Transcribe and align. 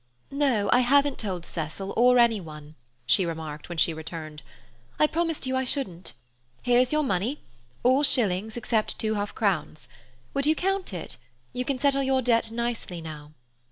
"No, 0.31 0.67
I 0.73 0.79
haven't 0.79 1.19
told 1.19 1.45
Cecil 1.45 1.93
or 1.95 2.17
any 2.17 2.41
one," 2.41 2.73
she 3.05 3.23
remarked, 3.23 3.69
when 3.69 3.77
she 3.77 3.93
returned. 3.93 4.41
"I 4.97 5.05
promised 5.05 5.45
you 5.45 5.55
I 5.55 5.63
shouldn't. 5.63 6.13
Here 6.63 6.79
is 6.79 6.91
your 6.91 7.03
money—all 7.03 8.01
shillings, 8.01 8.57
except 8.57 8.97
two 8.97 9.13
half 9.13 9.35
crowns. 9.35 9.87
Would 10.33 10.47
you 10.47 10.55
count 10.55 10.91
it? 10.91 11.17
You 11.53 11.65
can 11.65 11.77
settle 11.77 12.01
your 12.01 12.23
debt 12.23 12.49
nicely 12.49 12.99
now." 12.99 13.33